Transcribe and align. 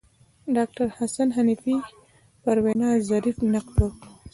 ډاکتر 0.55 0.87
حسن 0.97 1.27
حنفي 1.37 1.77
پر 2.43 2.55
وینا 2.63 2.89
ظریف 3.09 3.37
نقد 3.53 3.75
وکړ. 3.83 4.07